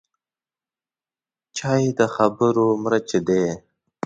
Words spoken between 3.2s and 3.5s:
دی